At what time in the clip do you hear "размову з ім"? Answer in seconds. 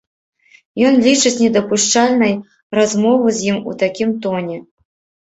2.79-3.63